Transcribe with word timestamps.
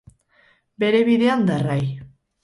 Bere 0.83 1.01
bidean 1.09 1.43
darrai. 1.49 1.83